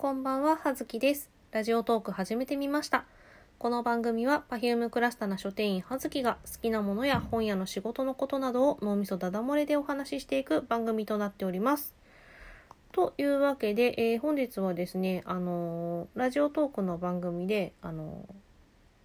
[0.00, 1.28] こんばんは、はずきです。
[1.50, 3.04] ラジオトーク始めてみました。
[3.58, 11.94] この番組は Perfume クラスタな書店員はずきが好きなものや本屋の仕事のことなどを脳みそダダ漏れでお話ししていく番組となっております。
[12.92, 18.34] というわけで、えー本日はですね、あのーラジオトークの番組で、あのー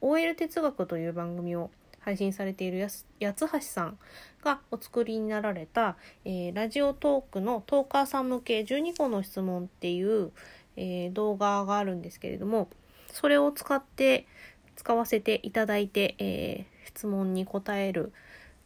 [0.00, 1.70] OL 哲学という番組を
[2.00, 3.98] 配信されているやす八橋さん
[4.42, 10.32] がお作りになられた、えーラジオトークのトーカーさん向け12個の質問っていう、
[10.80, 12.68] えー動画があるんですけれども
[13.12, 14.26] それを使って
[14.76, 18.12] 使わせていただいて、えー質問に答える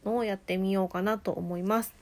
[0.04, 1.92] のをやってみようかなと思います。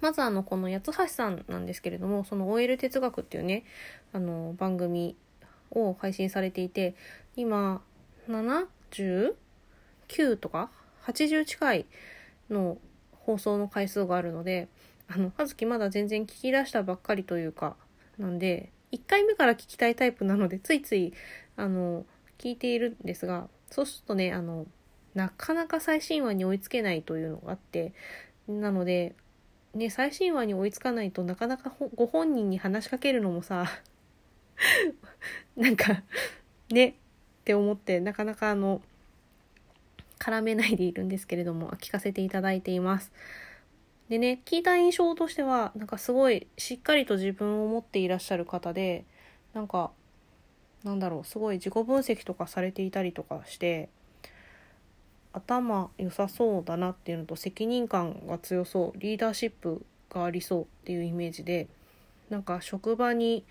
[0.00, 3.64] まずあのこの八橋さんなんですけれどもその OL 哲学っていうね
[4.12, 5.16] あの番組
[5.70, 6.94] を配信されていて
[7.36, 7.80] 今
[8.28, 9.34] 79
[10.38, 10.70] とか
[11.06, 11.86] 80近い
[12.48, 12.78] の
[13.12, 14.68] 放送の回数があるので
[15.08, 17.74] あの葉月まだ全然聞き出したばっかりというか
[18.18, 21.12] なんで1回目から聞きたいタイプなのでついつい
[21.56, 22.04] あの
[22.38, 24.66] 聞いているんですがそうするとねあの
[25.14, 27.92] なかなか最新話に追いつけないというのがあって
[28.46, 29.14] なので
[29.74, 33.66] ね最新話に追いつかないとなかなかご本人に話しかけるのもさ
[35.56, 36.02] なんか
[36.70, 36.94] ねっ
[37.44, 38.80] て思ってなかなかあの
[40.18, 43.12] 絡めないでいるんですけれども聞かせていただいています。
[44.08, 49.04] でね聞いた印象としてはなんかすごいしっかりと自分を持っていらっしゃる方で
[49.54, 49.90] なんか
[50.84, 53.88] なんだろうすごい自己分析とかされていたりとかして
[55.32, 61.68] 頭良さそうだなっていうのと責任感が強そうリーダーシップがありそうっていうイメージで
[62.30, 63.44] なんか職場に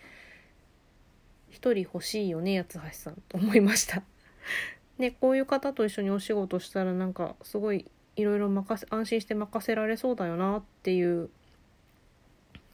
[1.50, 4.04] 一人欲しいよね八橋さんと思いました。
[4.98, 7.86] ねこういう方と一緒にお仕事したらなんかすごい
[8.18, 11.30] いろいろ任せ安心して任せられそうだよなっていう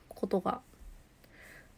[0.07, 0.61] ことが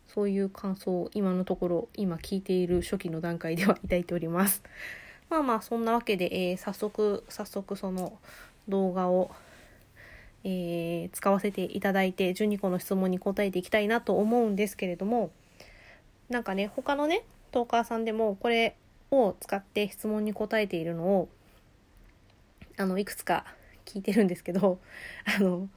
[0.07, 4.61] そういう感想を今のところ今聞いている初期の段階では抱いております。
[5.29, 8.17] まあまあそんなわけで、えー早速早速その
[8.69, 9.31] 動画を、
[10.43, 15.31] えー使わせていただいて12個の質問に答えていきたいなと思うんですけれども
[16.29, 18.75] なんかね他のねトーカーさんでもこれ
[19.09, 21.29] を使って質問に答えているのを
[22.77, 23.45] あのいくつか
[23.85, 24.79] 聞いてるんですけど
[25.25, 25.69] あの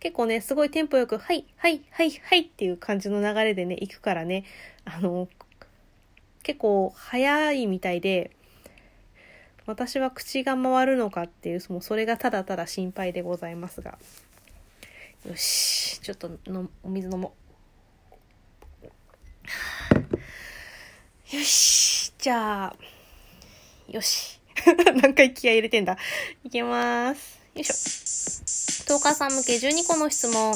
[0.00, 4.44] 結構ねすごいテンポよく「はいはいはいはい」っていう感じの流れでね行くからね
[4.84, 5.28] あの
[6.42, 8.30] 結構早いみたいで
[9.66, 13.98] 私は口が回るのかっていうもうそれがただただ心配でございますが。
[15.26, 17.32] よしちょっとのお水飲も
[21.32, 21.34] う。
[21.34, 22.76] よしじゃあ
[23.88, 24.38] よし。
[25.00, 25.96] 何回気合入れてんだ？
[26.44, 27.18] いきまーす
[27.54, 27.74] よいしょ
[28.86, 30.52] トーカーさん向け12個の質問。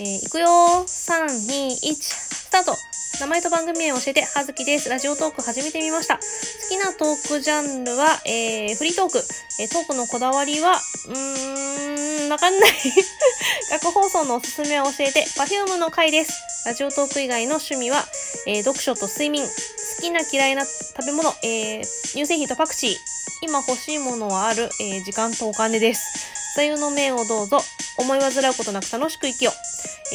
[0.00, 0.82] えーいくよー。
[0.84, 2.76] 3、2、1、スタート
[3.20, 4.88] 名前と番組名を教えて、はずきです。
[4.88, 6.16] ラジオトーク始めてみました。
[6.16, 6.20] 好
[6.68, 9.24] きなトークジャンルは、えー、フリートーク。
[9.60, 12.72] えートークのこだわりは、うーん、わかんない。
[13.70, 16.32] 学放送のおすすめを教えて、Perfume の回です。
[16.66, 18.04] ラジオトーク以外の趣味は、
[18.46, 19.46] えー読書と睡眠。
[19.46, 23.13] 好きな嫌いな食べ物、えー乳製品とパクチー。
[23.42, 26.56] 今欲しいものはある、えー時間とお金です。
[26.56, 27.60] 座右の銘をどうぞ。
[27.98, 29.54] 思い煩うことなく楽しく生きよう。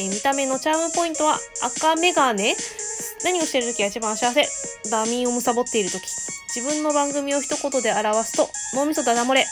[0.00, 2.56] えー見た目のチャームポイントは赤メガネ。
[3.24, 4.46] 何をしている時が一番幸せ。
[4.90, 6.02] ダミーを貪っている時。
[6.54, 9.46] 自分の番組を一言で表すと、脳みそダダ漏れ。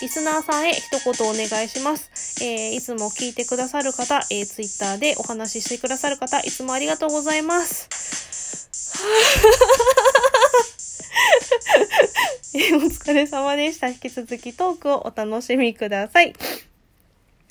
[0.00, 2.10] リスナーさんへ一言お願いします。
[2.42, 7.88] えーいつも聞いてくださる方、えー、ツイッターでお話ししてくださる方、いつもありがとうございます。
[12.54, 12.80] えーお
[13.12, 13.88] 疲れ様でした。
[13.88, 16.32] 引き続きトークをお楽しみください。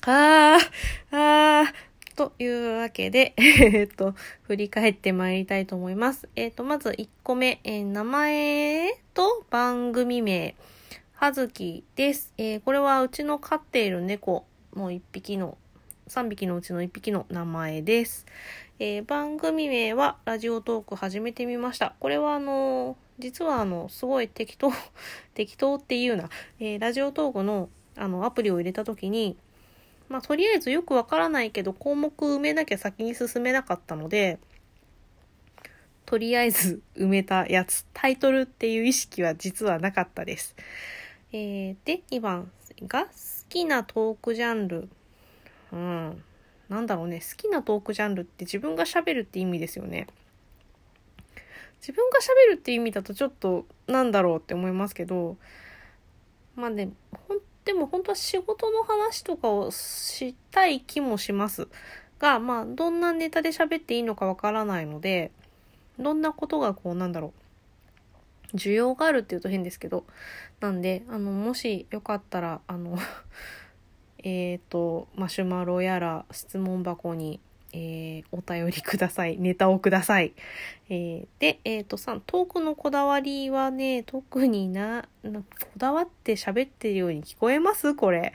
[0.04, 6.28] あー、あー、というわけで、 えっと、振り返ってまいりたいと思います。
[6.34, 10.56] えっと、まず1個目、えー名前と番組名、
[11.12, 12.34] はずきです。
[12.38, 14.44] えーこれはうちの飼っている猫
[14.74, 15.56] の1匹の、
[16.08, 18.26] 3匹のうちの1匹の名前です。
[18.80, 21.94] え番組名はラジオトーク始めてみました。
[22.00, 24.72] これはあの実はあの、すごい適当、
[25.34, 26.30] 適当っていうな、
[26.60, 29.36] えーラジオトークのあのアプリを入れた時に、
[30.08, 34.38] まあとりあえずよくわからないけど項目埋めなきゃ先に進めなかったので、
[36.06, 40.54] とりあえず埋めたやつ、タイトルっていう意識は実はなかったです。
[41.32, 42.50] えーで、2番
[42.86, 43.10] が好
[43.48, 44.88] きなトークジャンル。
[45.72, 46.22] うん。
[46.68, 47.20] なんだろうね。
[47.20, 50.06] 好きなトークジャンルって自分が喋るって意味ですよね。
[51.82, 55.36] 自分が喋るって意味だとちょっとなんだろうって思いますけど、
[56.54, 56.90] まあね、
[57.28, 61.68] ほん、でも本当は仕事の話とかをしたい気もします。
[62.22, 65.32] が、まあ、どんなネタで喋っていいのかわからないので、
[65.98, 67.34] どんなことがこう、なんだろ
[68.54, 70.04] う、需要があるっていうと変ですけど、
[70.60, 72.96] なんで、あの、もしよかったら、あの
[74.22, 77.40] えっと、マシュマロやら質問箱に
[77.72, 79.38] えー、お便りください。
[79.38, 80.34] ネタをください。
[80.88, 85.44] えー、で、えっ、ー、と3、トークのこだわりはね、特にな、なこ
[85.76, 87.94] だわって喋ってるように聞こえます？
[87.94, 88.32] これ。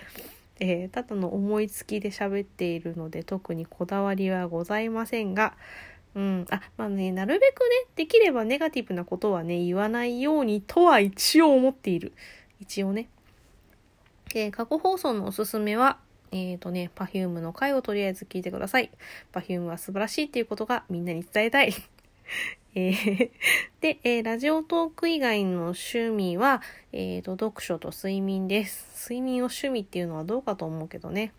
[0.60, 5.54] えー、ただの思いつきで喋っているので、特にこだわりはございませんが、
[6.16, 6.46] うん。
[6.50, 12.14] あ、まあね、なるべくね、できればネガティブなことはね、言わないようにとは一応思っている。
[12.60, 13.08] 一応ね。
[14.34, 16.00] えー、過去放送のおすすめは、
[16.32, 18.92] えっ、ー、とね、Perfume の回をとりあえず聞いてください。
[19.34, 21.74] Perfume は素晴らしいっていうことがみんなに伝えたい。
[22.76, 23.32] えー、
[23.82, 29.10] で、えー、ラジオトーク以外の趣味は、えっ、ー、と、読書と睡眠です。
[29.10, 31.34] 睡眠を趣味っていうのはどうかと思うけどね。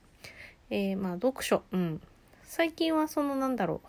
[0.71, 1.63] えまあ、読書。
[1.73, 2.01] うん。
[2.43, 3.89] 最近はそのなんだろう。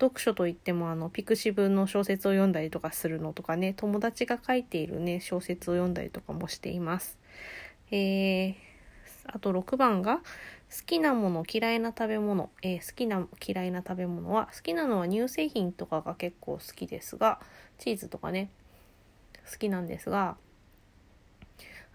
[0.00, 7.18] 読書といってもあのピクシブの小説を読んだりとかするのとかね友達が書いているね小説を読んだりとかもしています。
[7.90, 8.54] えー、
[9.32, 10.22] あと6番が好
[10.84, 17.40] きなもの嫌いな食べ物、えー、好きな嫌いな食べ物は好きなのは乳製品とかが結構好きですが
[17.78, 18.50] チーズとかね
[19.50, 20.36] 好きなんですが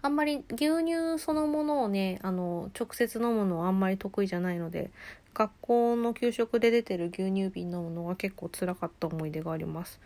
[0.04, 4.90] あんまり牛乳そのものをねあの直接飲むのはあんまり得意じゃないので
[5.34, 10.00] 学校の給食で出てる牛乳瓶飲むのが結構辛かった思い出があります。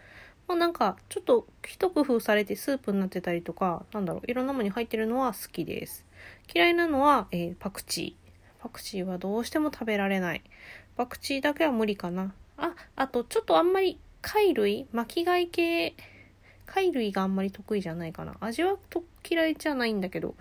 [0.47, 6.06] まあ、なんかちょっと一工夫されてスープになってたりとかなんだろういろんなものに入ってるのは好きです。
[6.53, 8.63] 嫌いなのは、えー、パクチー。
[8.63, 10.43] パクチーはどうしても食べられない。
[10.97, 12.33] パクチーだけは無理かな。
[12.57, 14.87] あ、あとちょっとあんまり貝類？
[14.93, 15.95] 巻き貝系、
[16.67, 18.37] 貝類があんまり得意じゃないかな。
[18.41, 20.35] 味はと嫌いじゃないんだけど、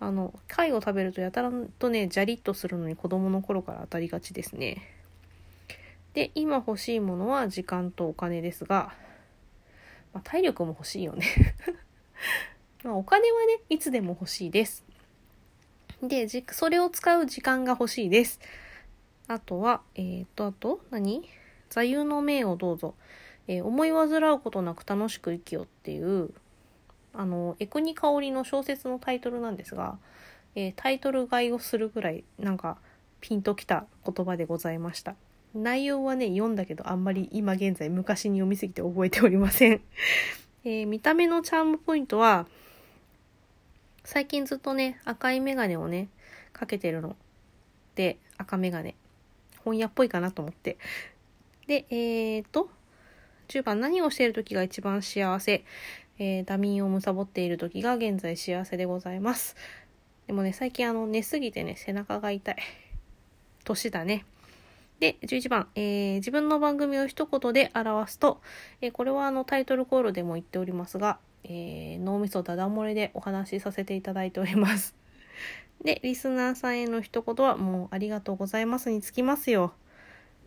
[0.00, 4.82] あの、貝を食べるとやたらとね、ジャリッとするのに子供の頃から当たりがちですね。
[6.14, 8.92] で、今欲しいものは時間とお金ですが、
[10.12, 11.24] まあ、体力も欲しいよね
[12.84, 14.84] まお金はね、いつでも欲しいです。
[16.02, 18.40] で、じ、それを使う時間が欲しいです。
[19.28, 21.22] あとは、えっ、と、あと、何？
[21.70, 22.94] 座右の銘をどうぞ。
[23.48, 26.30] えー、思い煩うことなく楽しく生きよっていう、
[27.14, 29.98] あの、エクニカオリの小説のタイトルなんですが、
[30.54, 32.78] えー、タイトル買いをするぐらい、なんか、
[33.20, 35.14] ピンときた言葉でございました。
[35.54, 39.80] 内容はね、読んだけど、あんまり今現在昔に読みすぎて覚えておりません。
[40.64, 42.46] えー、見た目のチャームポイントは、
[44.04, 46.08] 最近ずっとね、赤いメガネをね、
[46.52, 47.16] かけてるの。
[47.94, 48.94] で、赤メガネ。
[49.64, 50.76] 本屋っぽいかなと思って。
[51.66, 52.68] で、えーと、
[53.48, 55.64] 10番、何をしている時が一番幸せ？
[56.18, 59.56] えー、ダミンを貪っている時が現在幸せでございます。
[60.26, 62.56] でもね、最近あの、寝すぎてね、背中が痛い。
[63.64, 64.24] 年だね。
[65.00, 68.40] で、11番、えー、自分の番組を一言で表すと、
[68.80, 74.94] えー、これはあのタイトルコールでも言っておりますが、えー、脳みそダダ漏れでお話しさせていただいております。
[75.84, 79.74] で、リスナーさんへの一言はもうありがとうございますにつきますよ。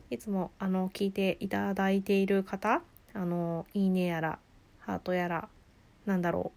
[0.10, 2.82] いつもあの聞いていただいている方、
[3.14, 4.40] あの、いいねやら、
[4.80, 5.50] ハートやら、
[6.06, 6.52] なんだろ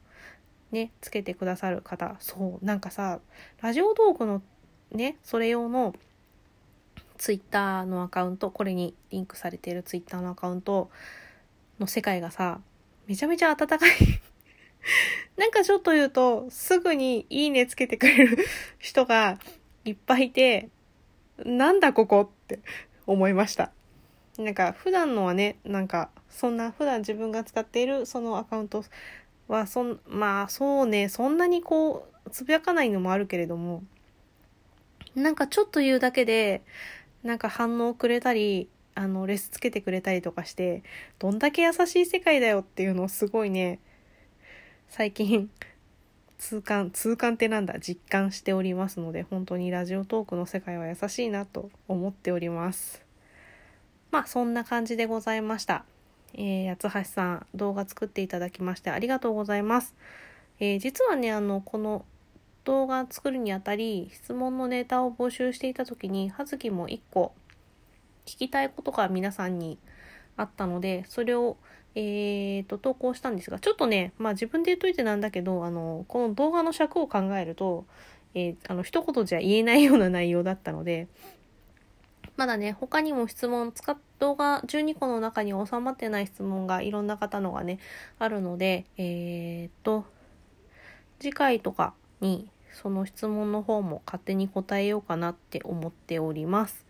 [0.72, 0.74] う。
[0.74, 2.16] ね、つけてくださる方。
[2.20, 3.20] そう、なんかさ、
[3.60, 4.42] ラジオトークの
[4.92, 5.94] ね、それ用の
[7.16, 10.90] ツイッターのアカウント、これにリンクされているツイッターのアカウント
[11.80, 12.60] の世界がさ、
[13.06, 13.90] めちゃめちゃ温かい
[15.38, 18.44] なんかちょっと言うと、すぐにいいねつけてくれる
[18.78, 19.38] 人が
[19.84, 20.68] いっぱいいて、
[21.44, 22.58] なんだここって
[23.06, 23.70] 思いました。
[24.36, 28.84] なんか普段のはね、なんかそんな普段自分が使っているそのアカウント
[29.46, 33.84] はそん、まあそうね、そんなにこう、つぶやかないのもあるけれども、
[35.14, 36.62] なんかちょっと言うだけで、
[37.22, 40.82] なんか反応くれたり、あの、レスつけてくれたりとかして、
[41.20, 43.78] どんだけ優しい世界だよっていうのをすごいね、
[44.88, 45.50] 最近
[46.38, 47.78] 痛感痛感ってなんだ？
[47.78, 53.04] 実感しておりますので本当にラジオトークの世界は優しいなと思っております。
[54.10, 55.84] まあそんな感じでございました。
[56.34, 59.94] えー、八橋さん動画作っていただきましてありがとうございます、
[60.60, 62.04] えー、実はねあのこの
[62.64, 67.32] 動画作るにあたり質問のネタを募集していた時に葉月も1個
[68.26, 69.78] 聞きたいことが皆さんに
[70.36, 71.56] あったのでそれを
[72.00, 77.86] えーと、投稿したんですが、ちょっとね、まあ自分で言っといてなんだけど、あの、この動画の尺を考えると、
[78.34, 81.08] えー、あの、一言じゃ言えないような内容だったので、
[82.36, 87.78] まだね、他にも質問、使っ動画12個の中に収まってない質問がいろんな方のがね、
[88.18, 90.04] あるので、えーと、
[91.20, 96.84] 次回とかにその質問の方も勝手に答えようかなって思っております。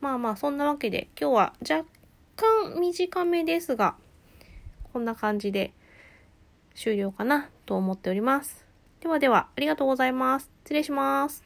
[0.00, 1.84] まあまあ、そんなわけで、今日は若
[2.36, 3.96] 干短めですが、
[4.92, 5.72] こんな感じで
[6.74, 8.66] 終了かなと思っております。
[9.00, 10.50] ではでは、ありがとうございます。
[10.64, 11.45] 失礼します。